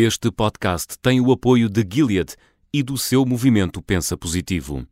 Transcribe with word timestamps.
Este 0.00 0.30
podcast 0.30 0.96
tem 1.02 1.20
o 1.20 1.32
apoio 1.32 1.68
de 1.68 1.84
Gilead 1.84 2.36
e 2.72 2.84
do 2.84 2.96
seu 2.96 3.26
movimento 3.26 3.82
Pensa 3.82 4.16
Positivo. 4.16 4.86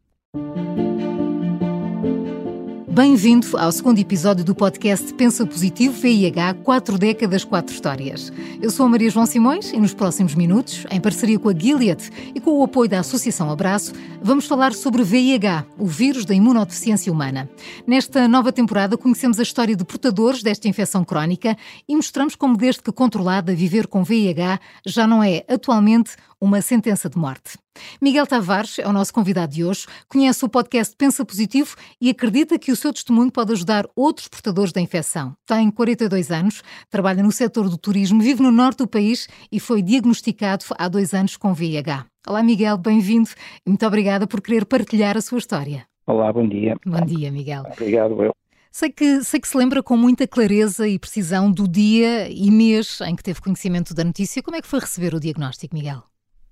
Bem-vindo 2.97 3.59
ao 3.59 3.71
segundo 3.71 3.99
episódio 3.99 4.43
do 4.43 4.55
podcast 4.55 5.13
Pensa 5.13 5.45
Positivo 5.45 5.93
VIH 5.93 6.55
4 6.65 6.97
décadas, 6.97 7.45
4 7.45 7.75
histórias. 7.75 8.33
Eu 8.59 8.71
sou 8.71 8.87
a 8.87 8.89
Maria 8.89 9.11
João 9.11 9.27
Simões 9.27 9.71
e 9.71 9.77
nos 9.77 9.93
próximos 9.93 10.35
minutos, 10.35 10.87
em 10.91 10.99
parceria 10.99 11.39
com 11.39 11.51
a 11.51 11.55
Gilead 11.55 12.11
e 12.35 12.41
com 12.41 12.53
o 12.53 12.65
apoio 12.65 12.89
da 12.89 13.01
Associação 13.01 13.51
Abraço, 13.51 13.93
vamos 14.23 14.47
falar 14.47 14.73
sobre 14.73 15.03
VIH, 15.03 15.67
o 15.79 15.85
vírus 15.85 16.25
da 16.25 16.35
imunodeficiência 16.35 17.13
humana. 17.13 17.51
Nesta 17.87 18.27
nova 18.27 18.51
temporada 18.51 18.97
conhecemos 18.97 19.39
a 19.39 19.43
história 19.43 19.77
de 19.77 19.85
portadores 19.85 20.43
desta 20.43 20.67
infecção 20.67 21.05
crónica 21.05 21.55
e 21.87 21.95
mostramos 21.95 22.35
como 22.35 22.57
desde 22.57 22.83
que 22.83 22.91
controlada 22.91 23.55
viver 23.55 23.89
com 23.89 24.03
VIH 24.03 24.59
já 24.87 25.07
não 25.07 25.23
é 25.23 25.45
atualmente 25.51 26.17
uma 26.41 26.61
sentença 26.61 27.09
de 27.09 27.19
morte. 27.19 27.59
Miguel 28.01 28.27
Tavares 28.27 28.79
é 28.79 28.87
o 28.87 28.93
nosso 28.93 29.13
convidado 29.13 29.53
de 29.53 29.65
hoje, 29.65 29.87
conhece 30.09 30.45
o 30.45 30.49
podcast 30.49 30.95
Pensa 30.97 31.25
Positivo 31.25 31.77
e 32.01 32.11
acredita 32.11 32.59
que 32.59 32.73
o 32.73 32.77
seu 32.77 32.93
testemunho 32.93 33.31
pode 33.31 33.53
ajudar 33.53 33.87
outros 33.95 34.29
portadores 34.29 34.73
da 34.73 34.81
infecção. 34.81 35.35
Tem 35.47 35.71
42 35.71 36.31
anos, 36.31 36.63
trabalha 36.91 37.23
no 37.23 37.33
setor 37.33 37.69
do 37.69 37.77
turismo, 37.77 38.21
vive 38.21 38.43
no 38.43 38.51
norte 38.51 38.79
do 38.79 38.89
país 38.89 39.29
e 39.51 39.61
foi 39.61 39.83
diagnosticado 39.83 40.65
há 40.79 40.89
dois 40.89 41.15
anos 41.15 41.37
com 41.37 41.55
VIH. 41.55 42.07
Olá, 42.27 42.43
Miguel, 42.43 42.77
bem-vindo 42.77 43.31
e 43.65 43.71
muito 43.71 43.87
obrigada 43.87 44.27
por 44.27 44.41
querer 44.41 44.65
partilhar 44.67 45.17
a 45.17 45.21
sua 45.21 45.39
história. 45.39 45.87
Olá, 46.07 46.33
bom 46.33 46.47
dia. 46.47 46.77
Bom 46.85 47.01
dia, 47.05 47.31
Miguel. 47.31 47.65
Obrigado, 47.73 48.23
eu. 48.23 48.35
Sei 48.71 48.91
que, 48.91 49.25
sei 49.25 49.41
que 49.41 49.49
se 49.49 49.57
lembra 49.57 49.83
com 49.83 49.97
muita 49.97 50.27
clareza 50.27 50.87
e 50.87 50.99
precisão 50.99 51.51
do 51.51 51.67
dia 51.67 52.29
e 52.29 52.51
mês 52.51 53.01
em 53.01 53.17
que 53.17 53.23
teve 53.23 53.41
conhecimento 53.41 53.95
da 53.95 54.05
notícia. 54.05 54.43
Como 54.43 54.55
é 54.55 54.61
que 54.61 54.69
foi 54.69 54.81
receber 54.81 55.15
o 55.15 55.21
diagnóstico, 55.21 55.75
Miguel? 55.75 56.03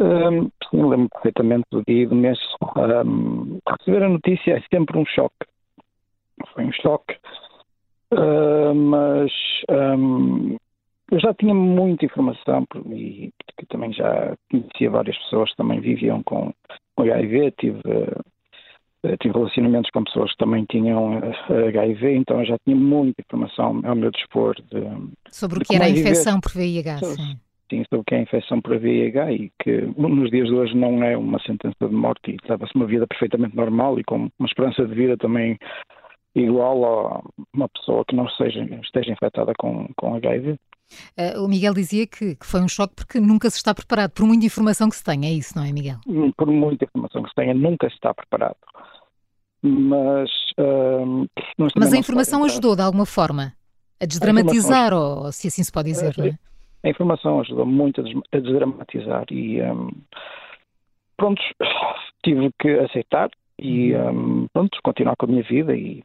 Um, 0.01 0.51
sim, 0.71 0.83
lembro 0.83 1.09
perfeitamente 1.11 1.65
do 1.71 1.83
dia 1.87 2.03
e 2.03 2.07
do 2.07 2.15
mês. 2.15 2.39
Um, 2.77 3.59
receber 3.67 4.03
a 4.03 4.09
notícia 4.09 4.53
é 4.53 4.63
sempre 4.75 4.99
um 4.99 5.07
choque. 5.07 5.47
Foi 6.53 6.65
um 6.65 6.73
choque. 6.73 7.17
Uh, 8.13 8.75
mas 8.75 9.33
um, 9.71 10.57
eu 11.11 11.21
já 11.21 11.33
tinha 11.35 11.55
muita 11.55 12.05
informação 12.05 12.67
e 12.91 13.33
que 13.57 13.67
também 13.67 13.93
já 13.93 14.37
conhecia 14.51 14.91
várias 14.91 15.17
pessoas 15.19 15.51
que 15.51 15.57
também 15.57 15.81
viviam 15.81 16.23
com, 16.23 16.53
com 16.97 17.03
HIV, 17.03 17.53
tive, 17.53 17.79
uh, 17.79 19.17
tive 19.21 19.35
relacionamentos 19.35 19.91
com 19.91 20.05
pessoas 20.05 20.33
que 20.33 20.39
também 20.39 20.65
tinham 20.69 21.21
HIV, 21.69 22.17
então 22.17 22.41
eu 22.41 22.47
já 22.47 22.59
tinha 22.65 22.77
muita 22.77 23.21
informação 23.21 23.81
ao 23.85 23.95
meu 23.95 24.11
dispor 24.11 24.57
de, 24.57 24.83
sobre 25.31 25.59
o 25.59 25.63
que 25.63 25.75
era 25.77 25.85
a 25.85 25.91
infecção 25.91 26.41
por 26.41 26.53
VIH. 26.53 26.99
Sim 26.99 27.39
sim, 27.71 27.85
sobre 27.85 27.99
o 28.01 28.05
que 28.05 28.15
é 28.15 28.19
a 28.19 28.23
infecção 28.23 28.61
por 28.61 28.79
VIH 28.79 29.33
e 29.33 29.53
que 29.63 29.83
nos 29.97 30.31
dias 30.31 30.49
de 30.49 30.55
hoje 30.55 30.77
não 30.77 31.03
é 31.03 31.17
uma 31.17 31.41
sentença 31.41 31.75
de 31.81 31.95
morte 31.95 32.31
e 32.31 32.49
leva-se 32.49 32.75
uma 32.75 32.87
vida 32.87 33.07
perfeitamente 33.07 33.57
normal 33.57 33.99
e 33.99 34.05
com 34.05 34.31
uma 34.39 34.47
esperança 34.47 34.87
de 34.87 34.95
vida 34.95 35.17
também 35.17 35.59
igual 36.35 36.85
a 36.85 37.23
uma 37.55 37.69
pessoa 37.69 38.05
que 38.07 38.17
não 38.17 38.29
seja, 38.31 38.65
esteja 38.83 39.13
infectada 39.13 39.53
com, 39.59 39.89
com 39.97 40.15
HIV. 40.17 40.53
Uh, 40.53 40.57
eh, 41.17 41.39
o 41.39 41.49
Miguel 41.49 41.73
dizia 41.73 42.07
que, 42.07 42.35
que, 42.35 42.47
foi 42.47 42.61
um 42.61 42.69
choque 42.69 42.95
porque 42.95 43.21
nunca 43.21 43.49
se 43.49 43.57
está 43.57 43.75
preparado, 43.75 44.11
por 44.11 44.27
muita 44.27 44.45
informação 44.45 44.89
que 44.89 44.97
se 44.97 45.05
tenha, 45.05 45.29
é 45.29 45.33
isso, 45.33 45.57
não 45.57 45.65
é, 45.65 45.73
Miguel? 45.73 45.99
Hum, 46.07 46.31
por 46.37 46.47
muita 46.49 46.85
informação 46.85 47.23
que 47.23 47.29
se 47.29 47.35
tenha, 47.35 47.55
nunca 47.55 47.89
se 47.89 47.95
está 47.95 48.13
preparado. 48.13 48.57
Mas, 49.63 50.31
uh, 50.59 51.27
Mas 51.77 51.93
a 51.93 51.97
informação 51.97 52.45
ajudou 52.45 52.77
de 52.77 52.83
alguma 52.83 53.07
forma 53.07 53.55
a 53.99 54.05
desdramatizar, 54.05 54.93
a 54.93 54.99
ou 54.99 55.33
se 55.33 55.49
assim 55.49 55.63
se 55.63 55.73
pode 55.73 55.91
dizer, 55.91 56.15
uh, 56.19 56.21
não 56.21 56.27
é? 56.27 56.39
A 56.85 56.91
informação 56.91 57.41
ajudou 57.41 57.65
muito 57.65 58.01
a, 58.01 58.39
desdramatizar 58.39 59.25
e 59.31 59.61
um, 59.63 59.91
pronto, 61.17 61.43
tive 62.23 62.51
que 62.61 62.69
aceitar 62.79 63.31
e 63.59 63.97
um, 63.97 64.47
pronto, 64.53 64.79
continuar 64.83 65.17
com 65.17 65.27
a 65.27 65.29
minha 65.29 65.43
vida 65.43 65.75
e 65.75 66.05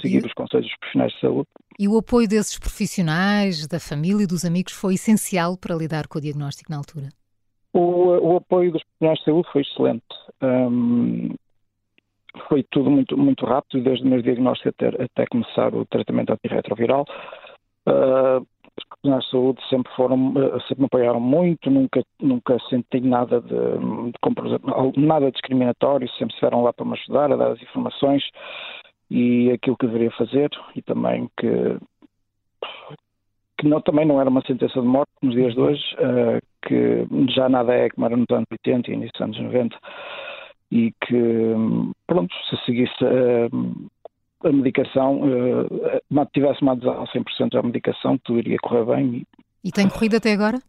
seguir 0.00 0.22
e... 0.22 0.26
os 0.26 0.34
conselhos 0.34 0.66
dos 0.66 0.76
profissionais 0.76 1.12
de 1.14 1.20
saúde. 1.20 1.48
E 1.78 1.88
o 1.88 1.96
apoio 1.96 2.28
desses 2.28 2.58
profissionais, 2.58 3.66
da 3.66 3.80
família 3.80 4.24
e 4.24 4.26
dos 4.26 4.44
amigos 4.44 4.74
foi 4.74 4.94
essencial 4.94 5.56
para 5.56 5.74
lidar 5.74 6.06
com 6.06 6.18
o 6.18 6.20
diagnóstico 6.20 6.70
na 6.70 6.76
altura? 6.76 7.08
O, 7.72 8.32
o 8.32 8.36
apoio 8.36 8.72
dos 8.72 8.82
profissionais 8.82 9.18
de 9.20 9.24
saúde 9.24 9.48
foi 9.52 9.62
excelente. 9.62 10.04
Um, 10.42 11.34
foi 12.48 12.62
tudo 12.70 12.90
muito, 12.90 13.16
muito 13.16 13.46
rápido, 13.46 13.82
desde 13.82 14.04
o 14.04 14.08
meu 14.08 14.20
diagnóstico 14.20 14.68
até, 14.68 14.88
até 15.02 15.26
começar 15.26 15.74
o 15.74 15.86
tratamento 15.86 16.32
antirretroviral. 16.32 17.06
Uh, 17.86 18.46
os 18.78 18.84
profissionais 18.84 19.24
de 19.24 19.30
saúde 19.30 19.68
sempre 19.68 19.92
foram, 19.94 20.32
eh, 20.36 20.60
sempre 20.60 20.80
me 20.80 20.86
apoiaram 20.86 21.20
muito, 21.20 21.70
nunca, 21.70 22.02
nunca 22.20 22.58
senti 22.70 23.00
nada 23.00 23.40
de, 23.40 23.48
de 23.48 25.00
nada 25.00 25.30
discriminatório, 25.30 26.08
sempre 26.10 26.34
estiveram 26.34 26.62
lá 26.62 26.72
para 26.72 26.86
me 26.86 26.94
ajudar 26.94 27.32
a 27.32 27.36
dar 27.36 27.52
as 27.52 27.62
informações 27.62 28.22
e 29.10 29.50
aquilo 29.50 29.76
que 29.76 29.86
deveria 29.86 30.10
fazer 30.12 30.50
e 30.74 30.82
também 30.82 31.28
que 31.38 31.78
que 33.58 33.66
não, 33.66 33.80
também 33.80 34.06
não 34.06 34.20
era 34.20 34.30
uma 34.30 34.42
sentença 34.42 34.80
de 34.80 34.86
morte 34.86 35.10
nos 35.20 35.34
dias 35.34 35.52
de 35.52 35.60
hoje, 35.60 35.82
uh, 35.96 36.40
que 36.62 37.06
já 37.34 37.48
nada 37.48 37.74
é 37.74 37.90
como 37.90 38.06
era 38.06 38.16
nos 38.16 38.30
anos 38.30 38.46
80 38.52 38.88
e 38.88 38.94
início 38.94 39.12
dos 39.12 39.20
anos 39.20 39.40
90 39.40 39.76
e 40.70 40.92
que, 41.04 41.54
pronto, 42.06 42.32
se 42.48 42.56
seguisse 42.64 43.04
uh, 43.04 43.90
a 44.44 44.52
medicação, 44.52 45.20
uh, 45.22 46.26
tivesse 46.32 46.62
uma 46.62 46.72
adesão 46.72 47.04
100% 47.06 47.58
à 47.58 47.62
medicação, 47.62 48.18
tudo 48.18 48.38
iria 48.38 48.58
correr 48.62 48.84
bem. 48.84 49.26
E, 49.64 49.72
tem 49.72 49.88
corrido 49.88 50.16
até 50.16 50.32
agora? 50.32 50.60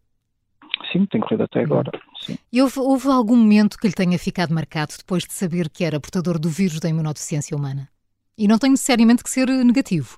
Sim, 0.91 1.05
tem 1.05 1.21
corrido 1.21 1.43
até 1.43 1.61
agora. 1.61 1.91
Sim. 2.21 2.37
E 2.51 2.61
houve, 2.61 2.79
houve, 2.79 3.07
algum 3.09 3.35
momento 3.35 3.77
que 3.77 3.87
lhe 3.87 3.93
tenha 3.93 4.17
ficado 4.17 4.53
marcado 4.53 4.93
depois 4.97 5.23
de 5.23 5.33
saber 5.33 5.69
que 5.69 5.83
era 5.83 5.99
portador 5.99 6.39
do 6.39 6.49
vírus 6.49 6.79
da 6.79 6.89
imunodeficiência 6.89 7.55
humana? 7.55 7.87
E 8.37 8.47
não 8.47 8.57
tem 8.57 8.71
necessariamente 8.71 9.23
que 9.23 9.29
ser 9.29 9.47
negativo. 9.47 10.17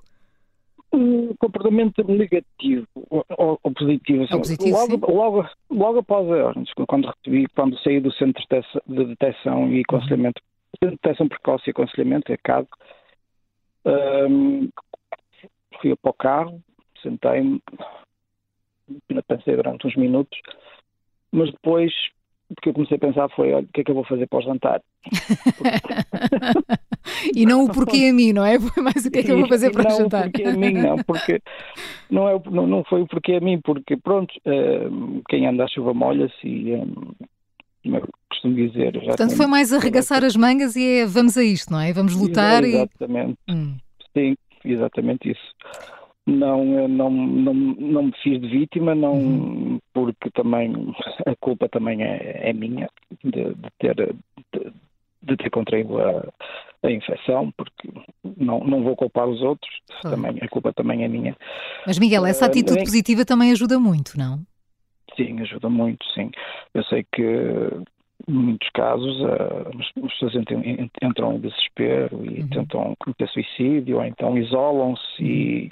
Um 0.92 1.34
comportamento 1.38 2.04
negativo 2.04 2.86
ou, 3.10 3.58
ou 3.62 3.72
positivo. 3.72 4.24
Assim, 4.24 4.38
positivo 4.38 4.76
logo, 4.76 5.12
logo, 5.12 5.48
logo, 5.70 5.98
após 5.98 6.30
a 6.30 6.86
quando 6.86 7.08
recebi, 7.08 7.46
quando 7.54 7.78
saí 7.80 7.98
do 7.98 8.12
centro 8.12 8.42
de 8.86 9.04
detecção 9.06 9.72
e 9.72 9.80
aconselhamento, 9.80 10.40
uhum. 10.82 10.90
detecção 10.90 11.28
precoce 11.28 11.64
e 11.66 11.70
aconselhamento, 11.70 12.30
é 12.30 12.36
CAD, 12.36 12.68
um, 13.84 14.68
fui 15.80 15.96
para 15.96 16.10
o 16.10 16.14
carro, 16.14 16.62
sentei-me, 17.02 17.60
pensei 19.26 19.56
durante 19.56 19.86
uns 19.86 19.96
minutos, 19.96 20.38
mas 21.32 21.50
depois 21.50 21.92
o 22.50 22.54
que 22.60 22.68
eu 22.68 22.74
comecei 22.74 22.96
a 22.96 23.00
pensar 23.00 23.28
foi, 23.30 23.52
olha, 23.52 23.64
o 23.64 23.68
que 23.72 23.80
é 23.80 23.84
que 23.84 23.90
eu 23.90 23.94
vou 23.94 24.04
fazer 24.04 24.26
para 24.26 24.38
o 24.38 24.42
jantar? 24.42 24.82
e 27.34 27.46
não 27.46 27.64
o 27.64 27.72
porquê 27.72 28.08
a 28.10 28.12
mim, 28.12 28.32
não 28.32 28.44
é? 28.44 28.60
Foi 28.60 28.82
mais 28.82 29.06
o 29.06 29.10
que 29.10 29.20
é 29.20 29.22
que 29.22 29.32
eu 29.32 29.38
vou 29.38 29.48
fazer 29.48 29.70
para 29.70 29.88
o 29.88 29.96
jantar. 29.96 30.20
Não 30.20 30.28
o 30.28 30.32
porquê 30.32 30.48
a 30.48 30.52
mim, 30.52 30.72
não, 30.72 30.96
porque 30.98 31.40
não, 32.10 32.28
é, 32.28 32.40
não, 32.50 32.66
não 32.66 32.84
foi 32.84 33.02
o 33.02 33.06
porquê 33.06 33.34
a 33.34 33.40
mim, 33.40 33.60
porque 33.62 33.96
pronto, 33.96 34.34
quem 35.28 35.46
anda 35.46 35.64
à 35.64 35.68
chuva 35.68 35.94
molha-se 35.94 36.46
e 36.46 36.72
como 37.82 37.96
eu 37.96 38.08
costumo 38.30 38.54
dizer. 38.54 38.92
Portanto, 38.92 39.36
foi 39.36 39.46
mais 39.46 39.72
arregaçar 39.72 40.24
as 40.24 40.36
mangas 40.36 40.76
e 40.76 41.00
é 41.00 41.06
vamos 41.06 41.36
a 41.36 41.42
isto, 41.42 41.72
não 41.72 41.80
é? 41.80 41.92
Vamos 41.92 42.14
lutar 42.14 42.64
exatamente. 42.64 43.38
e. 43.48 43.52
Hum. 43.52 43.76
Sim, 44.16 44.36
exatamente 44.64 45.30
isso. 45.30 45.54
Não, 46.24 46.64
não, 46.88 47.10
não, 47.10 47.52
não 47.52 48.02
me 48.04 48.12
fiz 48.22 48.40
de 48.40 48.46
vítima, 48.46 48.94
não, 48.94 49.14
uhum. 49.14 49.80
porque 49.92 50.30
também 50.30 50.72
a 51.26 51.34
culpa 51.40 51.68
também 51.68 52.00
é, 52.04 52.50
é 52.50 52.52
minha 52.52 52.88
de, 53.24 53.54
de 53.54 53.70
ter 53.80 53.96
de, 53.96 54.72
de, 55.20 55.36
ter 55.36 55.50
contraído 55.50 55.98
a, 55.98 56.28
a 56.84 56.90
infecção, 56.92 57.52
porque 57.56 57.88
não, 58.36 58.60
não 58.60 58.84
vou 58.84 58.94
culpar 58.94 59.26
os 59.26 59.42
outros, 59.42 59.68
também, 60.02 60.38
a 60.40 60.48
culpa 60.48 60.72
também 60.72 61.02
é 61.02 61.08
minha. 61.08 61.36
Mas 61.84 61.98
Miguel, 61.98 62.24
essa 62.24 62.44
ah, 62.44 62.48
atitude 62.48 62.78
uh, 62.78 62.84
positiva 62.84 63.24
também 63.24 63.50
ajuda 63.50 63.80
muito, 63.80 64.16
não? 64.16 64.38
Sim, 65.16 65.40
ajuda 65.40 65.68
muito, 65.68 66.04
sim. 66.14 66.30
Eu 66.74 66.84
sei 66.84 67.04
que 67.12 67.22
em 68.28 68.32
muitos 68.32 68.68
casos 68.70 69.20
uh, 69.20 69.80
as 69.80 70.10
pessoas 70.12 70.34
entram, 70.36 70.62
em 70.62 71.40
desespero 71.40 72.24
e 72.24 72.40
uhum. 72.40 72.48
tentam 72.48 72.94
cometer 72.98 73.28
suicídio 73.28 73.96
ou 73.96 74.04
então 74.04 74.38
isolam-se 74.38 75.22
e 75.22 75.70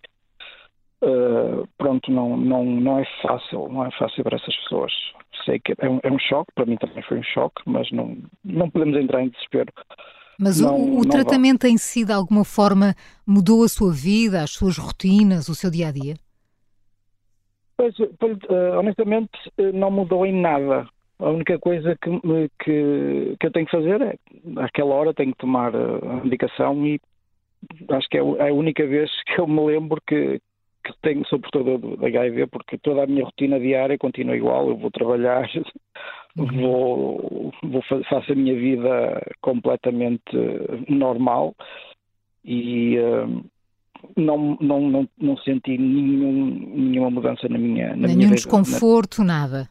uh, 1.03 1.67
pronto, 1.79 2.11
não, 2.11 2.37
não, 2.37 2.65
não 2.65 2.99
é 2.99 3.05
fácil, 3.23 3.69
não 3.69 3.85
é 3.85 3.91
fácil 3.93 4.25
para 4.25 4.37
essas 4.37 4.57
pessoas. 4.57 4.93
Sei 5.45 5.59
que 5.59 5.75
é 5.79 5.89
um, 5.89 6.01
é 6.03 6.11
um 6.11 6.19
choque, 6.19 6.53
para 6.55 6.67
mim 6.67 6.77
também 6.77 7.03
foi 7.03 7.19
um 7.19 7.23
choque, 7.23 7.63
mas 7.67 7.91
não, 7.93 8.17
não 8.45 8.69
podemos 8.69 8.99
entrar 8.99 9.23
em 9.23 9.29
desespero. 9.29 9.73
Mas 10.39 10.61
não, 10.61 10.77
o, 10.77 11.01
o 11.01 11.09
tratamento 11.09 11.67
em 11.67 11.77
si, 11.77 12.05
de 12.05 12.13
alguma 12.13 12.45
forma, 12.45 12.95
mudou 13.27 13.63
a 13.63 13.69
sua 13.69 13.93
vida, 13.93 14.43
as 14.43 14.51
suas 14.51 14.79
rotinas, 14.79 15.49
o 15.49 15.55
seu 15.55 15.71
dia 15.71 15.89
a 15.89 15.93
dia? 15.93 16.15
Pois, 17.81 17.99
uh, 17.99 18.79
honestamente, 18.79 19.31
não 19.73 19.91
mudou 19.91 20.27
em 20.27 20.39
nada. 20.39 20.87
A 21.19 21.31
única 21.31 21.59
coisa 21.59 21.97
que, 21.97 22.11
que, 22.63 23.37
que 23.39 23.47
eu 23.47 23.51
tenho 23.51 23.67
que 23.67 23.73
fazer 23.73 24.03
é, 24.03 24.17
àquela 24.57 24.95
hora, 24.95 25.15
tenho 25.15 25.33
que 25.33 25.39
tomar 25.39 25.75
a 25.75 26.23
medicação 26.23 26.87
e 26.87 27.01
acho 27.91 28.09
que 28.09 28.19
é, 28.19 28.21
é 28.21 28.51
a 28.51 28.55
única 28.55 28.87
vez 28.87 29.11
que 29.25 29.41
eu 29.41 29.47
me 29.47 29.65
lembro 29.65 29.99
que, 30.07 30.41
que 30.85 30.93
tenho, 31.01 31.27
sou 31.27 31.39
portador 31.39 31.79
da 31.97 32.07
HIV, 32.07 32.49
porque 32.49 32.77
toda 32.77 33.05
a 33.05 33.07
minha 33.07 33.25
rotina 33.25 33.59
diária 33.59 33.97
continua 33.97 34.37
igual. 34.37 34.69
Eu 34.69 34.77
vou 34.77 34.91
trabalhar, 34.91 35.49
uhum. 36.37 36.61
vou, 36.61 37.53
vou 37.63 37.83
faço 37.83 38.33
a 38.33 38.35
minha 38.35 38.55
vida 38.55 39.23
completamente 39.41 40.37
normal 40.87 41.55
e 42.45 42.99
uh, 42.99 43.45
não, 44.17 44.57
não, 44.61 44.81
não, 44.81 45.09
não 45.19 45.37
senti 45.39 45.77
nenhum, 45.77 46.47
nenhuma 46.75 47.11
mudança 47.11 47.49
na 47.49 47.59
minha, 47.59 47.89
na 47.97 48.09
Nenhum 48.09 48.19
minha 48.19 48.35
desconforto, 48.35 49.23
na... 49.23 49.41
nada. 49.41 49.71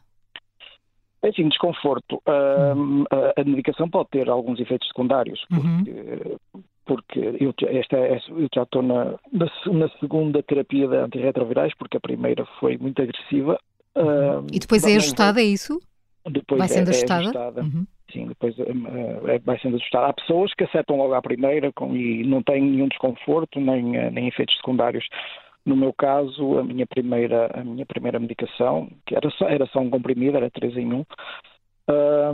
Enfim, 1.22 1.48
desconforto. 1.48 2.16
Uh, 2.26 3.04
a, 3.10 3.40
a 3.40 3.44
medicação 3.44 3.88
pode 3.88 4.08
ter 4.10 4.28
alguns 4.28 4.58
efeitos 4.58 4.88
secundários, 4.88 5.44
uhum. 5.50 5.84
porque, 5.84 5.90
uhum 5.90 6.62
porque 6.90 7.20
eu, 7.38 7.54
esta, 7.68 7.96
é, 7.96 8.20
eu 8.30 8.48
já 8.52 8.64
estou 8.64 8.82
na, 8.82 9.16
na, 9.32 9.88
segunda 10.00 10.42
terapia 10.42 10.88
de 10.88 10.96
antirretrovirais, 10.96 11.72
porque 11.78 11.96
a 11.96 12.00
primeira 12.00 12.44
foi 12.58 12.76
muito 12.78 13.00
agressiva. 13.00 13.60
Uh, 13.94 14.44
e 14.52 14.58
depois 14.58 14.82
é 14.82 14.96
ajustada, 14.96 15.40
é 15.40 15.44
isso? 15.44 15.80
Depois 16.28 16.58
vai 16.58 16.66
sendo 16.66 16.88
é, 16.88 16.90
ajustada? 16.90 17.22
É 17.22 17.26
ajustada. 17.26 17.62
Sim, 18.12 18.26
depois 18.26 18.56
uh, 18.58 18.66
vai 19.44 19.58
sendo 19.60 19.76
ajustada. 19.76 20.06
Há 20.06 20.12
pessoas 20.12 20.52
que 20.54 20.64
acertam 20.64 20.96
logo 20.96 21.14
à 21.14 21.22
primeira 21.22 21.72
com, 21.72 21.94
e 21.94 22.24
não 22.24 22.42
têm 22.42 22.62
nenhum 22.62 22.88
desconforto, 22.88 23.60
nem, 23.60 23.96
uh, 23.98 24.10
nem 24.10 24.28
efeitos 24.28 24.56
secundários. 24.56 25.06
No 25.64 25.76
meu 25.76 25.92
caso, 25.92 26.58
a 26.58 26.64
minha 26.64 26.86
primeira, 26.86 27.50
a 27.52 27.62
minha 27.62 27.84
primeira 27.84 28.18
medicação, 28.18 28.88
que 29.06 29.14
era 29.14 29.28
só, 29.30 29.48
era 29.48 29.66
só 29.66 29.80
um 29.80 29.90
comprimido, 29.90 30.36
era 30.36 30.50
3 30.50 30.76
em 30.78 30.92
1, 30.92 31.04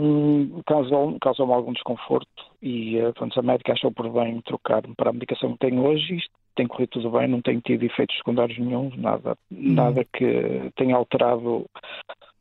um, 0.01 0.61
causou-me 0.65 1.19
causou 1.19 1.51
algum 1.51 1.73
desconforto 1.73 2.29
e 2.61 2.99
uh, 2.99 3.13
a 3.35 3.41
médica 3.41 3.73
achou 3.73 3.91
por 3.91 4.07
bem 4.09 4.39
trocar-me 4.41 4.93
para 4.95 5.09
a 5.09 5.13
medicação 5.13 5.53
que 5.53 5.59
tenho 5.59 5.83
hoje 5.83 6.15
isto 6.15 6.31
tem 6.57 6.67
corrido 6.67 6.89
tudo 6.89 7.11
bem, 7.11 7.27
não 7.27 7.41
tenho 7.41 7.61
tido 7.61 7.83
efeitos 7.83 8.17
secundários 8.17 8.57
nenhum, 8.57 8.91
nada, 8.97 9.37
hum. 9.51 9.73
nada 9.73 10.03
que 10.03 10.71
tenha 10.75 10.95
alterado, 10.95 11.65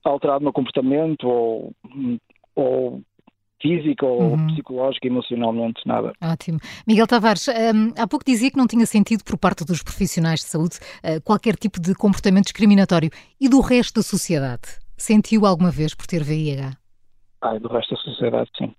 alterado 0.03 0.41
o 0.41 0.43
meu 0.45 0.53
comportamento 0.53 1.29
ou, 1.29 1.73
ou 2.57 3.01
física 3.67 4.07
ou 4.07 4.33
uhum. 4.33 4.47
psicológica, 4.49 5.07
emocionalmente, 5.07 5.81
nada. 5.87 6.13
Ótimo. 6.23 6.59
Miguel 6.87 7.07
Tavares, 7.07 7.49
um, 7.49 7.93
há 8.01 8.07
pouco 8.07 8.25
dizia 8.25 8.51
que 8.51 8.57
não 8.57 8.67
tinha 8.67 8.87
sentido 8.87 9.25
por 9.25 9.37
parte 9.37 9.65
dos 9.65 9.83
profissionais 9.83 10.41
de 10.41 10.47
saúde 10.47 10.79
uh, 11.03 11.21
qualquer 11.23 11.57
tipo 11.57 11.81
de 11.81 11.95
comportamento 11.95 12.45
discriminatório. 12.45 13.11
E 13.41 13.49
do 13.49 13.61
resto 13.61 13.97
da 13.97 14.03
sociedade? 14.03 14.79
Sentiu 14.97 15.45
alguma 15.45 15.71
vez 15.71 15.95
por 15.95 16.07
ter 16.07 16.23
VIH? 16.23 16.77
Ah, 17.41 17.59
do 17.59 17.69
resto 17.69 17.95
da 17.95 18.01
sociedade, 18.01 18.51
sim. 18.57 18.75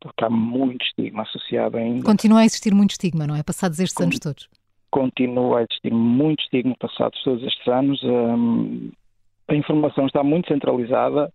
Porque 0.00 0.24
há 0.24 0.30
muito 0.30 0.84
estigma 0.84 1.22
associado 1.22 1.76
ainda. 1.76 2.04
Continua 2.04 2.40
a 2.40 2.44
existir 2.44 2.74
muito 2.74 2.92
estigma, 2.92 3.26
não 3.26 3.36
é? 3.36 3.42
Passados 3.42 3.78
estes 3.78 3.94
Con 3.94 4.04
anos 4.04 4.18
todos. 4.18 4.48
Continua 4.90 5.58
a 5.58 5.62
existir 5.62 5.92
muito 5.92 6.42
estigma 6.42 6.74
passados 6.78 7.22
todos 7.22 7.42
estes 7.44 7.68
anos. 7.68 8.02
Um, 8.02 8.90
a 9.48 9.54
informação 9.54 10.06
está 10.06 10.24
muito 10.24 10.48
centralizada. 10.48 11.32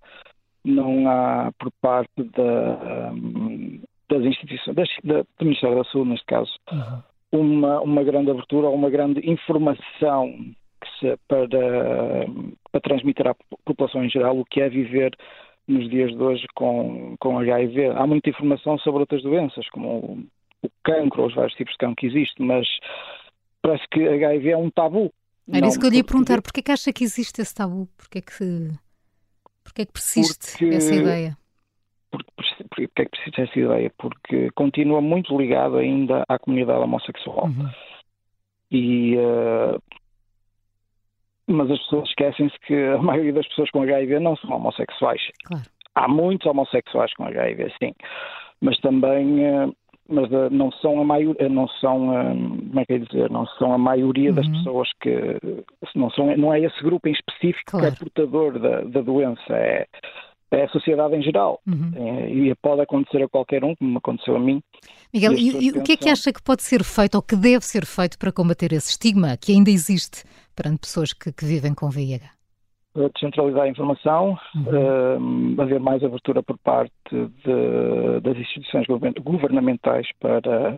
Não 0.64 1.10
há, 1.10 1.52
por 1.58 1.72
parte 1.82 2.24
da, 2.36 3.12
das 4.10 4.24
instituições, 4.24 4.76
das, 4.76 4.90
da, 5.04 5.22
do 5.22 5.46
Ministério 5.46 5.78
da 5.78 5.84
Saúde, 5.86 6.12
neste 6.12 6.26
caso, 6.26 6.52
uhum. 6.72 7.02
uma, 7.32 7.82
uma 7.82 8.04
grande 8.04 8.30
abertura 8.30 8.68
ou 8.68 8.76
uma 8.76 8.90
grande 8.90 9.28
informação 9.28 10.34
se, 11.00 11.18
para, 11.28 11.48
para 12.72 12.82
transmitir 12.82 13.28
à 13.28 13.36
população 13.66 14.04
em 14.04 14.10
geral 14.10 14.38
o 14.38 14.46
que 14.46 14.62
é 14.62 14.70
viver 14.70 15.16
nos 15.68 15.90
dias 15.90 16.12
de 16.12 16.22
hoje 16.22 16.46
com, 16.56 17.16
com 17.20 17.40
HIV. 17.40 17.88
Há 17.88 18.06
muita 18.06 18.30
informação 18.30 18.78
sobre 18.80 19.02
outras 19.02 19.24
doenças, 19.24 19.68
como 19.70 19.88
o, 19.90 20.68
o 20.68 20.70
cancro, 20.84 21.22
ou 21.22 21.28
os 21.28 21.36
vários 21.36 21.54
tipos 21.56 21.74
de 21.74 21.78
cancro 21.80 21.96
que 21.96 22.08
existem, 22.08 22.46
mas 22.46 22.68
parece 23.62 23.84
que 23.90 24.08
HIV 24.08 24.50
é 24.50 24.58
um 24.58 24.70
tabu. 24.70 25.12
Era 25.52 25.68
isso 25.68 25.80
que 25.80 25.86
eu 25.86 25.90
lhe 25.90 25.98
ia 25.98 26.04
perguntar, 26.04 26.42
porquê 26.42 26.62
que 26.62 26.72
acha 26.72 26.94
que 26.94 27.04
existe 27.04 27.42
esse 27.42 27.54
tabu? 27.54 27.88
Porquê 27.98 28.22
que, 28.22 28.72
porquê 29.64 29.86
que 29.86 29.94
persiste 29.94 30.52
porque, 30.52 30.76
essa 30.76 30.96
ideia? 30.96 31.38
Porque, 32.12 32.32
porque 32.70 33.02
é 33.02 33.06
que 33.06 33.12
persiste 33.12 33.42
essa 33.42 33.60
ideia? 33.60 33.92
Porque 33.98 34.50
continua 34.52 35.02
muito 35.02 35.38
ligado 35.38 35.78
ainda 35.78 36.24
à 36.28 36.38
comunidade 36.38 36.80
homossexual. 36.80 37.46
Uhum. 37.46 37.70
E 38.72 39.18
uh, 39.18 39.82
mas 41.48 41.70
as 41.70 41.80
pessoas 41.80 42.10
esquecem-se 42.10 42.58
que 42.62 42.74
a 42.74 42.98
maioria 43.02 43.34
das 43.34 43.48
pessoas 43.48 43.70
com 43.72 43.82
HIV 43.82 44.20
não 44.20 44.36
são 44.38 44.52
homossexuais. 44.52 45.22
Claro. 45.44 45.66
Há 45.94 46.08
muitos 46.08 46.48
homossexuais 46.48 47.14
com 47.16 47.26
HIV, 47.26 47.74
sim, 47.82 47.94
mas 48.62 48.80
também 48.80 49.46
eh, 49.46 49.68
mas 50.12 50.32
eh, 50.32 50.50
não 50.50 50.72
são 50.74 51.02
a 51.02 51.04
maioria, 51.04 51.50
não 51.50 51.68
são, 51.68 52.14
eh, 52.18 52.34
como 52.70 52.80
é 52.80 52.86
que 52.86 52.94
é 52.94 52.98
dizer, 53.00 53.30
não 53.30 53.46
são 53.58 53.74
a 53.74 53.78
maioria 53.78 54.30
uhum. 54.30 54.36
das 54.36 54.48
pessoas 54.48 54.90
que 55.02 55.38
não 55.96 56.10
são, 56.12 56.36
não 56.38 56.54
é 56.54 56.60
esse 56.60 56.84
grupo 56.84 57.08
em 57.08 57.14
específico 57.14 57.72
claro. 57.72 57.88
que 57.88 57.94
é 57.94 58.00
portador 58.00 58.60
da, 58.60 58.82
da 58.82 59.02
doença, 59.02 59.54
é 59.54 59.88
é 60.52 60.66
a 60.66 60.70
sociedade 60.70 61.16
em 61.16 61.22
geral. 61.22 61.62
Uhum. 61.66 61.92
É, 61.96 62.30
e 62.30 62.56
pode 62.56 62.82
acontecer 62.82 63.24
a 63.24 63.30
qualquer 63.30 63.64
um, 63.64 63.76
como 63.76 63.98
aconteceu 63.98 64.36
a 64.36 64.40
mim. 64.40 64.62
Miguel, 65.14 65.34
e, 65.34 65.68
e 65.68 65.72
o 65.72 65.82
que 65.82 65.94
é 65.94 65.98
que 65.98 66.10
acha 66.10 66.32
que 66.32 66.44
pode 66.44 66.62
ser 66.62 66.84
feito 66.84 67.16
ou 67.16 67.22
que 67.22 67.36
deve 67.36 67.66
ser 67.66 67.86
feito 67.86 68.20
para 68.20 68.32
combater 68.32 68.74
esse 68.74 68.90
estigma 68.92 69.38
que 69.38 69.54
ainda 69.54 69.72
existe 69.72 70.24
perante 70.56 70.82
pessoas 70.82 71.14
que, 71.14 71.32
que 71.32 71.46
vivem 71.46 71.74
com 71.74 71.90
VIH? 71.90 72.30
Descentralizar 73.14 73.64
a 73.64 73.70
informação, 73.70 74.38
uhum. 74.54 75.56
uh, 75.58 75.62
haver 75.62 75.80
mais 75.80 76.04
abertura 76.04 76.44
por 76.44 76.58
parte 76.58 76.92
de, 77.10 78.01
das 78.22 78.38
instituições 78.38 78.86
governamentais 79.24 80.08
para 80.20 80.78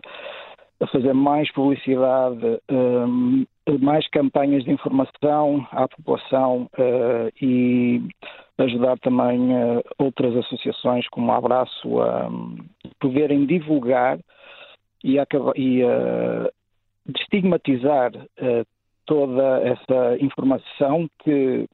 fazer 0.90 1.12
mais 1.12 1.50
publicidade, 1.52 2.60
um, 2.70 3.44
mais 3.80 4.08
campanhas 4.08 4.64
de 4.64 4.72
informação 4.72 5.66
à 5.70 5.88
população 5.88 6.68
uh, 6.78 7.32
e 7.40 8.02
ajudar 8.58 8.98
também 8.98 9.52
uh, 9.52 9.82
outras 9.98 10.36
associações 10.36 11.08
como 11.08 11.30
a 11.32 11.38
Abraço 11.38 12.00
a 12.00 12.28
um, 12.28 12.56
poderem 13.00 13.46
divulgar 13.46 14.18
e, 15.02 15.18
acabar, 15.18 15.52
e 15.56 15.82
destigmatizar 17.06 18.12
uh, 18.14 18.66
toda 19.06 19.60
essa 19.60 20.16
informação 20.20 21.08
que, 21.22 21.66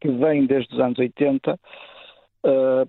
que 0.00 0.08
vem 0.08 0.46
desde 0.46 0.74
os 0.74 0.80
anos 0.80 0.98
80 0.98 1.58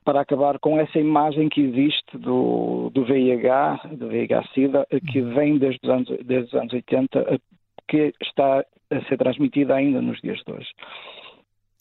para 0.04 0.22
acabar 0.22 0.58
com 0.60 0.80
essa 0.80 0.98
imagem 0.98 1.48
que 1.48 1.62
existe 1.62 2.18
do, 2.18 2.90
do 2.92 3.06
VIH, 3.06 3.90
do 3.92 4.08
VIH-Sida, 4.08 4.88
que 5.12 5.22
vem 5.22 5.58
desde 5.58 5.80
os 5.84 5.90
anos, 5.90 6.08
desde 6.26 6.48
os 6.48 6.54
anos 6.54 6.74
80, 6.74 7.40
que 7.88 8.14
está 8.22 8.66
a 8.90 9.02
ser 9.08 9.18
transmitida 9.18 9.76
ainda 9.76 10.02
nos 10.02 10.20
dias 10.22 10.40
de 10.46 10.52
hoje. 10.52 10.70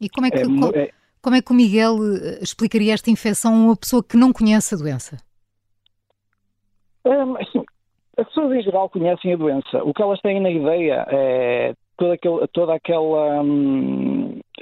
E 0.01 0.09
como 0.09 0.27
é 0.27 0.31
que, 0.31 0.39
é, 0.39 0.83
é, 0.83 0.91
como 1.23 1.37
é 1.37 1.41
que 1.41 1.53
o 1.53 1.55
Miguel 1.55 1.97
eh, 2.03 2.39
explicaria 2.43 2.93
esta 2.93 3.11
infecção 3.11 3.55
a 3.55 3.57
uma 3.57 3.77
pessoa 3.77 4.03
que 4.03 4.17
não 4.17 4.33
conhece 4.33 4.75
a 4.75 4.79
doença? 4.79 5.17
Um, 7.05 7.37
assim, 7.37 7.65
as 8.17 8.27
pessoas 8.27 8.53
em 8.57 8.63
geral 8.63 8.91
conhecem 8.91 9.33
a 9.33 9.37
doença. 9.37 9.83
O 9.85 9.95
que 9.95 10.03
elas 10.03 10.21
têm 10.21 10.41
na 10.41 10.51
ideia 10.51 11.07
é 11.09 11.75
toda, 11.97 12.15
aquele, 12.15 12.47
toda 12.49 12.75
aquela 12.75 13.43
hum, 13.43 14.12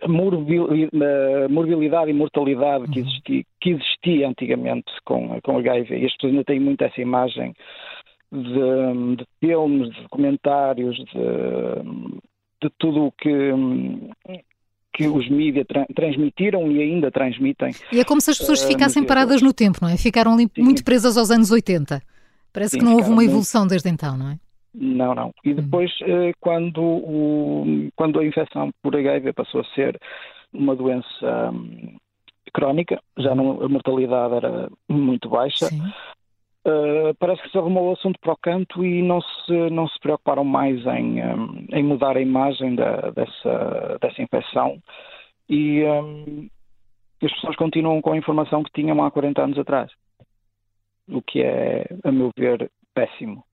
morbilidade 0.08 2.10
e 2.10 2.14
mortalidade 2.14 2.90
que, 2.90 3.00
uhum. 3.00 3.06
existia, 3.06 3.44
que 3.60 3.70
existia 3.70 4.28
antigamente 4.28 4.90
com, 5.04 5.38
com 5.42 5.58
HIV. 5.58 5.98
E 5.98 6.06
as 6.06 6.12
pessoas 6.14 6.32
ainda 6.32 6.44
têm 6.44 6.60
muito 6.60 6.82
essa 6.82 7.00
imagem 7.00 7.54
de, 8.32 9.16
de 9.16 9.26
filmes, 9.40 9.94
de 9.94 10.02
documentários, 10.02 10.96
de, 10.96 11.04
de 12.62 12.70
tudo 12.78 13.06
o 13.06 13.12
que 13.12 13.52
que 14.92 15.06
os 15.06 15.28
mídias 15.30 15.66
tra 15.66 15.86
transmitiram 15.94 16.70
e 16.70 16.82
ainda 16.82 17.10
transmitem. 17.10 17.70
E 17.92 18.00
é 18.00 18.04
como 18.04 18.20
se 18.20 18.30
as 18.30 18.38
pessoas 18.38 18.62
uh, 18.62 18.66
ficassem 18.66 19.04
paradas 19.04 19.40
no 19.40 19.52
tempo, 19.52 19.78
não 19.80 19.88
é? 19.88 19.96
Ficaram 19.96 20.34
ali 20.34 20.50
sim. 20.54 20.62
muito 20.62 20.84
presas 20.84 21.16
aos 21.16 21.30
anos 21.30 21.50
80. 21.50 22.02
Parece 22.52 22.72
sim, 22.72 22.78
que 22.78 22.84
não 22.84 22.96
houve 22.96 23.08
uma 23.08 23.24
evolução 23.24 23.62
muito... 23.62 23.70
desde 23.70 23.88
então, 23.88 24.18
não 24.18 24.30
é? 24.30 24.38
Não, 24.74 25.14
não. 25.14 25.32
E 25.44 25.52
depois, 25.52 25.90
uhum. 26.00 26.32
quando, 26.40 26.82
o, 26.82 27.88
quando 27.96 28.20
a 28.20 28.24
infecção 28.24 28.70
por 28.82 28.94
HIV 28.94 29.32
passou 29.32 29.60
a 29.62 29.64
ser 29.74 29.98
uma 30.52 30.76
doença 30.76 31.50
um, 31.52 31.96
crónica, 32.52 33.00
já 33.18 33.34
não, 33.34 33.62
a 33.62 33.68
mortalidade 33.68 34.34
era 34.34 34.70
muito 34.88 35.28
baixa. 35.28 35.66
Uh, 36.66 37.14
parece 37.18 37.42
que 37.42 37.50
se 37.50 37.58
arrumou 37.58 37.88
o 37.88 37.92
assunto 37.92 38.18
para 38.20 38.32
o 38.32 38.36
canto 38.36 38.84
e 38.84 39.02
não 39.02 39.20
se, 39.22 39.70
não 39.70 39.88
se 39.88 39.98
preocuparam 39.98 40.44
mais 40.44 40.84
em, 40.86 41.24
um, 41.24 41.66
em 41.72 41.82
mudar 41.82 42.16
a 42.18 42.20
imagem 42.20 42.74
da, 42.74 43.10
dessa, 43.10 43.98
dessa 44.00 44.20
infecção 44.20 44.78
e 45.48 45.82
um, 45.84 46.48
as 47.22 47.32
pessoas 47.32 47.56
continuam 47.56 48.00
com 48.00 48.12
a 48.12 48.16
informação 48.16 48.62
que 48.62 48.72
tinham 48.72 49.02
há 49.02 49.10
40 49.10 49.42
anos 49.42 49.58
atrás, 49.58 49.90
o 51.08 51.20
que 51.20 51.42
é, 51.42 51.86
a 52.04 52.12
meu 52.12 52.30
ver, 52.36 52.70
péssimo. 52.94 53.44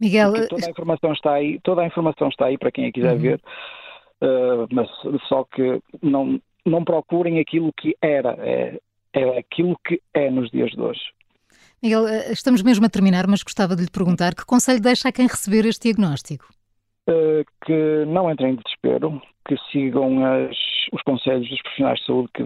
Miguel, 0.00 0.32
Porque 0.32 0.48
toda 0.48 0.66
a 0.66 0.70
informação 0.70 1.12
está 1.12 1.32
aí, 1.34 1.60
toda 1.60 1.82
a 1.82 1.86
informação 1.86 2.28
está 2.28 2.46
aí 2.46 2.58
para 2.58 2.72
quem 2.72 2.86
a 2.86 2.92
quiser 2.92 3.12
uhum. 3.12 3.18
ver, 3.18 3.40
uh, 4.22 4.68
mas 4.72 4.88
só 5.28 5.44
que 5.44 5.80
não, 6.02 6.40
não 6.64 6.84
procurem 6.84 7.40
aquilo 7.40 7.72
que 7.72 7.96
era, 8.02 8.36
é, 8.40 8.78
é 9.12 9.38
aquilo 9.38 9.78
que 9.86 10.00
é 10.12 10.30
nos 10.30 10.50
dias 10.50 10.70
de 10.70 10.80
hoje. 10.80 11.02
Miguel, 11.82 12.08
eh, 12.08 12.32
estamos 12.32 12.62
mesmo 12.62 12.86
a 12.86 12.88
terminar, 12.88 13.26
mas 13.26 13.42
gostava 13.42 13.76
de 13.76 13.82
lhe 13.82 13.90
perguntar 13.90 14.34
que 14.34 14.44
conselho 14.44 14.80
deixa 14.80 15.08
a 15.08 15.12
quem 15.12 15.26
receber 15.26 15.66
este 15.66 15.92
diagnóstico? 15.92 16.46
uh, 17.08 17.44
que 17.64 18.04
não 18.06 18.30
entrem 18.30 18.52
em 18.52 18.56
desespero, 18.56 19.20
que 19.46 19.56
sigam 19.70 20.24
as, 20.24 20.56
os 20.92 21.02
conselhos 21.02 21.48
dos 21.48 21.60
profissionais 21.62 21.98
de 22.00 22.06
saúde 22.06 22.28
que, 22.34 22.44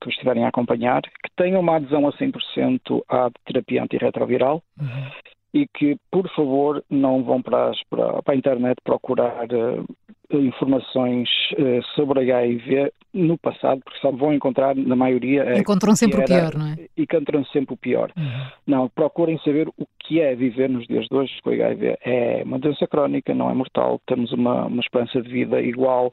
que 0.00 0.10
estiverem 0.10 0.44
a 0.44 0.48
acompanhar, 0.48 1.02
que 1.02 1.30
tenham 1.36 1.60
uma 1.60 1.76
adesão 1.76 2.06
a 2.06 2.12
100% 2.12 3.02
à 3.08 3.30
terapia 3.46 3.82
antirretroviral 3.82 4.62
uhum. 4.80 5.10
E 5.54 5.68
que, 5.68 5.96
por 6.10 6.28
favor, 6.34 6.84
não 6.90 7.22
vão 7.22 7.40
para, 7.40 7.70
as, 7.70 7.80
para, 7.84 8.20
para 8.24 8.34
a 8.34 8.36
internet 8.36 8.76
procurar 8.82 9.46
uh, 9.52 10.36
informações 10.36 11.28
uh, 11.52 11.80
sobre 11.94 12.28
HIV 12.28 12.92
no 13.12 13.38
passado, 13.38 13.80
porque 13.84 14.00
só 14.00 14.10
vão 14.10 14.34
encontrar, 14.34 14.74
na 14.74 14.96
maioria... 14.96 15.44
É 15.44 15.58
encontram 15.58 15.94
sempre 15.94 16.22
era, 16.22 16.24
o 16.24 16.26
pior, 16.26 16.58
não 16.58 16.66
é? 16.72 16.76
E 16.96 17.02
encontram 17.02 17.44
sempre 17.46 17.74
o 17.74 17.76
pior. 17.76 18.10
Uhum. 18.16 18.46
Não, 18.66 18.88
procurem 18.88 19.38
saber 19.44 19.68
o 19.68 19.86
que 20.00 20.20
é 20.20 20.34
viver 20.34 20.68
nos 20.68 20.88
dias 20.88 21.06
de 21.06 21.14
hoje 21.14 21.32
com 21.44 21.50
HIV. 21.50 21.98
É 22.04 22.42
uma 22.44 22.58
doença 22.58 22.88
crónica, 22.88 23.32
não 23.32 23.48
é 23.48 23.54
mortal, 23.54 24.00
temos 24.06 24.32
uma, 24.32 24.66
uma 24.66 24.80
esperança 24.80 25.22
de 25.22 25.28
vida 25.28 25.60
igual 25.60 26.12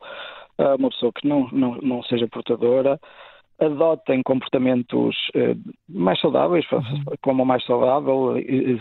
a 0.59 0.75
uma 0.75 0.89
pessoa 0.89 1.11
que 1.11 1.27
não, 1.27 1.49
não, 1.51 1.75
não 1.81 2.03
seja 2.03 2.27
portadora, 2.27 2.99
adotem 3.61 4.23
comportamentos 4.23 5.15
eh, 5.35 5.55
mais 5.87 6.19
saudáveis, 6.19 6.65
uhum. 6.71 7.03
como 7.21 7.43
o 7.43 7.45
mais 7.45 7.63
saudável, 7.63 8.35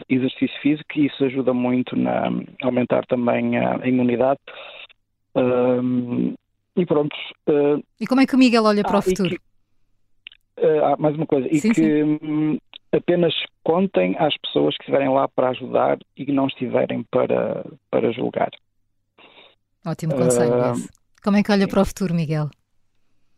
exercício 0.08 0.60
físico, 0.62 0.88
e 0.96 1.06
isso 1.06 1.22
ajuda 1.22 1.52
muito 1.52 1.94
na, 1.94 2.28
a 2.62 2.66
aumentar 2.66 3.04
também 3.06 3.58
a 3.58 3.86
imunidade. 3.86 4.40
Um, 5.34 6.34
e 6.74 6.86
pronto. 6.86 7.14
Uh, 7.46 7.84
e 8.00 8.06
como 8.06 8.22
é 8.22 8.26
que 8.26 8.34
o 8.34 8.38
Miguel 8.38 8.64
olha 8.64 8.82
para 8.82 8.96
ah, 8.96 9.00
o 9.00 9.02
futuro? 9.02 9.28
Que, 10.56 10.66
uh, 10.66 10.98
mais 10.98 11.14
uma 11.14 11.26
coisa, 11.26 11.46
sim, 11.50 11.68
e 11.68 11.74
que 11.74 11.74
sim. 11.74 12.18
Um, 12.22 12.58
apenas 12.90 13.34
contem 13.62 14.16
às 14.18 14.34
pessoas 14.38 14.74
que 14.78 14.84
estiverem 14.84 15.10
lá 15.10 15.28
para 15.28 15.50
ajudar 15.50 15.98
e 16.16 16.24
que 16.24 16.32
não 16.32 16.46
estiverem 16.46 17.02
para, 17.10 17.66
para 17.90 18.10
julgar. 18.12 18.50
Ótimo 19.86 20.16
conselho. 20.16 20.72
Uh, 20.72 20.88
como 21.22 21.36
é 21.36 21.42
que 21.42 21.52
olha 21.52 21.68
para 21.68 21.82
o 21.82 21.84
futuro, 21.84 22.14
Miguel? 22.14 22.48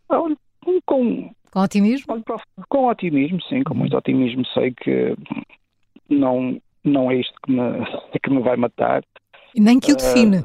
Olho 0.08 0.38
com, 0.86 1.30
com 1.50 1.60
otimismo? 1.60 2.22
Para, 2.22 2.42
com 2.68 2.86
otimismo, 2.86 3.40
sim, 3.42 3.62
com 3.62 3.74
muito 3.74 3.96
otimismo. 3.96 4.44
Sei 4.54 4.72
que 4.72 5.16
não, 6.08 6.60
não 6.84 7.10
é 7.10 7.16
isto 7.16 7.34
que 7.44 7.52
me, 7.52 7.60
que 8.22 8.30
me 8.30 8.42
vai 8.42 8.56
matar. 8.56 9.04
Nem 9.56 9.78
que 9.78 9.92
o 9.92 9.96
define 9.96 10.44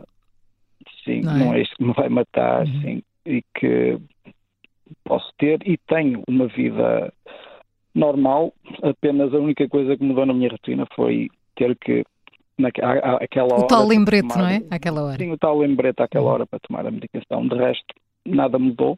sim, 1.07 1.21
não 1.21 1.35
é? 1.35 1.39
não 1.39 1.53
é 1.53 1.61
isto 1.61 1.75
que 1.77 1.83
me 1.83 1.93
vai 1.93 2.09
matar, 2.09 2.65
uhum. 2.65 2.81
sim, 2.81 3.03
e 3.25 3.41
que 3.55 3.97
posso 5.03 5.31
ter 5.37 5.59
e 5.65 5.77
tenho 5.87 6.21
uma 6.27 6.47
vida 6.47 7.11
normal, 7.95 8.53
apenas 8.83 9.33
a 9.33 9.37
única 9.37 9.67
coisa 9.69 9.97
que 9.97 10.03
mudou 10.03 10.25
na 10.25 10.33
minha 10.33 10.49
rotina 10.49 10.85
foi 10.95 11.29
ter 11.55 11.75
que 11.77 12.05
naquela 12.57 13.53
hora. 13.53 13.63
O 13.63 13.67
tal 13.67 13.87
lembrete, 13.87 14.27
tomar, 14.27 14.37
não 14.37 14.47
é? 14.47 14.61
Aquela 14.69 15.03
hora. 15.03 15.17
Sim, 15.17 15.31
o 15.31 15.37
tal 15.37 15.57
lembrete 15.57 16.01
àquela 16.01 16.25
uhum. 16.25 16.31
hora 16.31 16.45
para 16.45 16.59
tomar 16.59 16.85
a 16.85 16.91
medicação. 16.91 17.47
De 17.47 17.55
resto, 17.55 17.85
nada 18.25 18.59
mudou. 18.59 18.97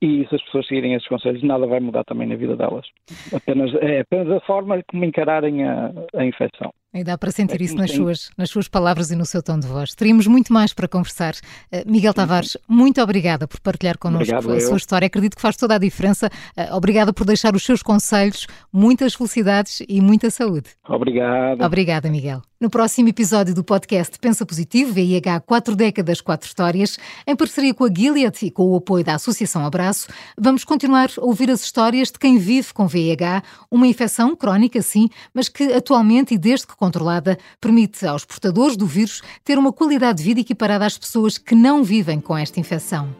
E 0.00 0.26
se 0.28 0.34
as 0.36 0.42
pessoas 0.42 0.66
seguirem 0.66 0.94
esses 0.94 1.08
conselhos, 1.08 1.42
nada 1.42 1.66
vai 1.66 1.80
mudar 1.80 2.04
também 2.04 2.28
na 2.28 2.36
vida 2.36 2.56
delas. 2.56 2.86
Apenas, 3.34 3.74
é 3.76 4.00
apenas 4.00 4.30
a 4.30 4.40
forma 4.40 4.80
como 4.88 5.04
encararem 5.04 5.64
a, 5.64 5.92
a 6.14 6.24
infecção. 6.24 6.72
E 6.94 7.04
dá 7.04 7.18
para 7.18 7.30
sentir 7.30 7.60
é 7.60 7.64
isso 7.64 7.74
nas 7.74 7.90
suas, 7.90 8.30
nas 8.36 8.48
suas 8.48 8.66
palavras 8.66 9.10
e 9.10 9.16
no 9.16 9.26
seu 9.26 9.42
tom 9.42 9.58
de 9.58 9.66
voz. 9.66 9.94
Teríamos 9.94 10.26
muito 10.26 10.52
mais 10.52 10.72
para 10.72 10.88
conversar. 10.88 11.34
Uh, 11.70 11.90
Miguel 11.90 12.14
Tavares, 12.14 12.56
muito 12.66 13.02
obrigada 13.02 13.46
por 13.46 13.60
partilhar 13.60 13.98
connosco 13.98 14.34
Obrigado, 14.34 14.52
a 14.52 14.54
eu. 14.54 14.66
sua 14.66 14.78
história. 14.78 15.06
Acredito 15.06 15.36
que 15.36 15.42
faz 15.42 15.54
toda 15.54 15.74
a 15.74 15.78
diferença. 15.78 16.30
Uh, 16.56 16.74
obrigada 16.74 17.12
por 17.12 17.26
deixar 17.26 17.54
os 17.54 17.62
seus 17.62 17.82
conselhos. 17.82 18.46
Muitas 18.72 19.14
felicidades 19.14 19.82
e 19.86 20.00
muita 20.00 20.30
saúde. 20.30 20.70
Obrigado. 20.88 21.62
Obrigada, 21.62 22.10
Miguel. 22.10 22.40
No 22.60 22.68
próximo 22.68 23.08
episódio 23.08 23.54
do 23.54 23.62
podcast 23.62 24.18
Pensa 24.18 24.44
Positivo, 24.44 24.92
VIH 24.92 25.40
4 25.46 25.76
décadas, 25.76 26.20
4 26.20 26.44
histórias, 26.48 26.98
em 27.24 27.36
parceria 27.36 27.72
com 27.72 27.84
a 27.84 27.88
Gilead 27.88 28.36
e 28.42 28.50
com 28.50 28.64
o 28.64 28.76
apoio 28.76 29.04
da 29.04 29.14
Associação 29.14 29.64
Abraço, 29.64 30.08
vamos 30.36 30.64
continuar 30.64 31.08
a 31.16 31.24
ouvir 31.24 31.52
as 31.52 31.62
histórias 31.62 32.10
de 32.10 32.18
quem 32.18 32.36
vive 32.36 32.74
com 32.74 32.88
VIH, 32.88 33.44
uma 33.70 33.86
infecção 33.86 34.34
crónica, 34.34 34.82
sim, 34.82 35.08
mas 35.32 35.48
que 35.48 35.72
atualmente 35.72 36.34
e 36.34 36.38
desde 36.38 36.66
que 36.66 36.74
controlada, 36.78 37.36
permite 37.60 38.06
aos 38.06 38.24
portadores 38.24 38.76
do 38.76 38.86
vírus 38.86 39.20
ter 39.44 39.58
uma 39.58 39.72
qualidade 39.72 40.18
de 40.18 40.24
vida 40.24 40.40
equiparada 40.40 40.86
às 40.86 40.96
pessoas 40.96 41.36
que 41.36 41.54
não 41.54 41.82
vivem 41.82 42.20
com 42.20 42.36
esta 42.36 42.60
infecção. 42.60 43.14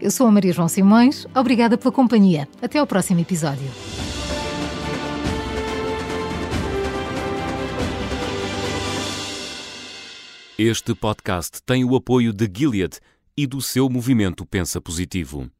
Eu 0.00 0.10
sou 0.10 0.26
a 0.26 0.30
Maria 0.30 0.52
João 0.52 0.68
Simões, 0.68 1.26
obrigada 1.34 1.78
pela 1.78 1.92
companhia. 1.92 2.48
Até 2.60 2.78
ao 2.78 2.86
próximo 2.86 3.20
episódio. 3.20 3.70
Este 10.58 10.94
podcast 10.94 11.60
tem 11.64 11.84
o 11.84 11.96
apoio 11.96 12.32
de 12.32 12.48
Gilead 12.52 12.98
e 13.36 13.46
do 13.46 13.60
seu 13.60 13.88
movimento 13.90 14.46
Pensa 14.46 14.80
Positivo. 14.80 15.50